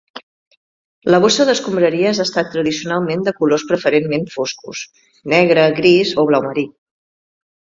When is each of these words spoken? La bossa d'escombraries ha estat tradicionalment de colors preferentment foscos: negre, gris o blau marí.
La 1.15 1.19
bossa 1.25 1.45
d'escombraries 1.49 2.21
ha 2.21 2.25
estat 2.29 2.49
tradicionalment 2.55 3.25
de 3.27 3.35
colors 3.41 3.67
preferentment 3.73 4.25
foscos: 4.39 4.83
negre, 5.35 5.67
gris 5.81 6.19
o 6.25 6.31
blau 6.33 6.49
marí. 6.49 6.67